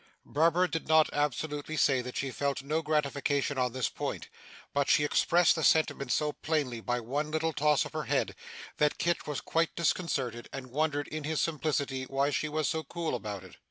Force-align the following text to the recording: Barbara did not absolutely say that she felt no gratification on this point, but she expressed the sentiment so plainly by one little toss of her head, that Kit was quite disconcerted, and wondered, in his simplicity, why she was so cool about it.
Barbara 0.25 0.67
did 0.67 0.87
not 0.87 1.11
absolutely 1.13 1.77
say 1.77 2.01
that 2.01 2.17
she 2.17 2.31
felt 2.31 2.63
no 2.63 2.81
gratification 2.81 3.59
on 3.59 3.71
this 3.71 3.87
point, 3.87 4.29
but 4.73 4.89
she 4.89 5.03
expressed 5.03 5.53
the 5.53 5.63
sentiment 5.63 6.11
so 6.11 6.31
plainly 6.33 6.81
by 6.81 6.99
one 6.99 7.29
little 7.29 7.53
toss 7.53 7.85
of 7.85 7.93
her 7.93 8.05
head, 8.05 8.33
that 8.77 8.97
Kit 8.97 9.27
was 9.27 9.41
quite 9.41 9.75
disconcerted, 9.75 10.49
and 10.51 10.71
wondered, 10.71 11.07
in 11.09 11.23
his 11.23 11.39
simplicity, 11.39 12.05
why 12.05 12.31
she 12.31 12.49
was 12.49 12.67
so 12.67 12.83
cool 12.83 13.13
about 13.13 13.43
it. 13.43 13.57